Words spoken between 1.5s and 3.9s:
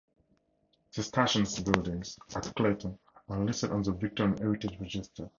buildings at Clayton are listed on